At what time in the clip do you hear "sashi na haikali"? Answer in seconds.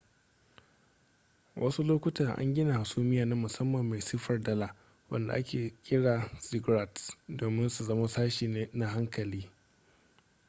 8.07-9.49